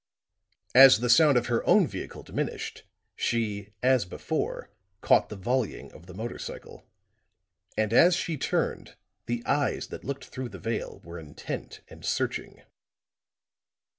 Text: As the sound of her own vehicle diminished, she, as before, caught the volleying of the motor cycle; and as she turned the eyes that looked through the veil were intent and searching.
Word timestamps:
As 0.73 0.99
the 1.01 1.11
sound 1.11 1.37
of 1.37 1.45
her 1.45 1.63
own 1.67 1.85
vehicle 1.85 2.23
diminished, 2.23 2.85
she, 3.15 3.69
as 3.83 4.03
before, 4.03 4.71
caught 5.01 5.29
the 5.29 5.35
volleying 5.35 5.91
of 5.91 6.07
the 6.07 6.15
motor 6.15 6.39
cycle; 6.39 6.87
and 7.77 7.93
as 7.93 8.15
she 8.15 8.35
turned 8.35 8.95
the 9.27 9.43
eyes 9.45 9.89
that 9.89 10.03
looked 10.03 10.25
through 10.25 10.49
the 10.49 10.57
veil 10.57 11.01
were 11.03 11.19
intent 11.19 11.81
and 11.87 12.03
searching. 12.03 12.63